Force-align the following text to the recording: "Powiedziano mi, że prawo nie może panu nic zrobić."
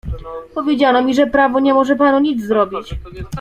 "Powiedziano 0.55 1.01
mi, 1.03 1.13
że 1.13 1.27
prawo 1.27 1.59
nie 1.59 1.73
może 1.73 1.95
panu 1.95 2.19
nic 2.19 2.43
zrobić." 2.45 2.95